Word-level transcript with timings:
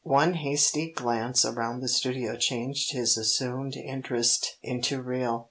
One 0.03 0.33
hasty 0.33 0.89
glance 0.91 1.45
around 1.45 1.81
the 1.81 1.87
studio 1.87 2.35
changed 2.35 2.91
his 2.91 3.17
assumed 3.19 3.75
interest 3.75 4.57
into 4.63 4.99
real. 4.99 5.39